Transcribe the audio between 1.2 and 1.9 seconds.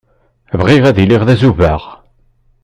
d azubaɣ.